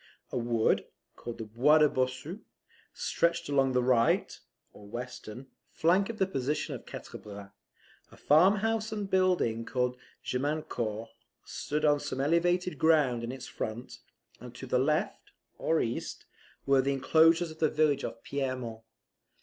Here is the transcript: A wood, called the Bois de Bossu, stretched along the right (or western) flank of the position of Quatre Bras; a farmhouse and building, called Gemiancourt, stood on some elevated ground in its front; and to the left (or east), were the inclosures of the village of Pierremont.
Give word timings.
A 0.31 0.37
wood, 0.39 0.87
called 1.15 1.37
the 1.37 1.43
Bois 1.43 1.77
de 1.77 1.87
Bossu, 1.87 2.39
stretched 2.91 3.49
along 3.49 3.73
the 3.73 3.83
right 3.83 4.39
(or 4.73 4.87
western) 4.87 5.45
flank 5.69 6.09
of 6.09 6.17
the 6.17 6.25
position 6.25 6.73
of 6.73 6.87
Quatre 6.87 7.19
Bras; 7.19 7.51
a 8.11 8.17
farmhouse 8.17 8.91
and 8.91 9.07
building, 9.11 9.63
called 9.63 9.95
Gemiancourt, 10.25 11.09
stood 11.45 11.85
on 11.85 11.99
some 11.99 12.19
elevated 12.19 12.79
ground 12.79 13.23
in 13.23 13.31
its 13.31 13.45
front; 13.45 13.99
and 14.39 14.55
to 14.55 14.65
the 14.65 14.79
left 14.79 15.33
(or 15.59 15.79
east), 15.79 16.25
were 16.65 16.81
the 16.81 16.93
inclosures 16.93 17.51
of 17.51 17.59
the 17.59 17.69
village 17.69 18.03
of 18.03 18.23
Pierremont. 18.23 18.81